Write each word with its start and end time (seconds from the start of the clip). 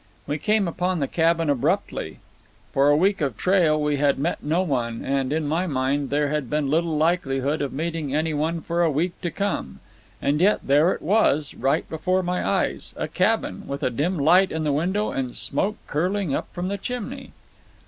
We 0.25 0.39
came 0.39 0.67
upon 0.67 0.97
the 0.99 1.07
cabin 1.07 1.47
abruptly. 1.47 2.17
For 2.71 2.89
a 2.89 2.97
week 2.97 3.21
of 3.21 3.37
trail 3.37 3.79
we 3.79 3.97
had 3.97 4.17
met 4.17 4.41
no 4.41 4.63
one, 4.63 5.05
and, 5.05 5.31
in 5.31 5.47
my 5.47 5.67
mind, 5.67 6.09
there 6.09 6.29
had 6.29 6.49
been 6.49 6.71
little 6.71 6.97
likelihood 6.97 7.61
of 7.61 7.71
meeting 7.71 8.15
any 8.15 8.33
one 8.33 8.61
for 8.61 8.81
a 8.81 8.89
week 8.89 9.21
to 9.21 9.29
come. 9.29 9.79
And 10.19 10.39
yet 10.41 10.61
there 10.63 10.91
it 10.91 11.03
was, 11.03 11.53
right 11.53 11.87
before 11.87 12.23
my 12.23 12.43
eyes, 12.43 12.95
a 12.97 13.07
cabin, 13.07 13.67
with 13.67 13.83
a 13.83 13.91
dim 13.91 14.17
light 14.17 14.51
in 14.51 14.63
the 14.63 14.73
window 14.73 15.11
and 15.11 15.37
smoke 15.37 15.77
curling 15.85 16.33
up 16.33 16.47
from 16.51 16.67
the 16.67 16.79
chimney. 16.79 17.31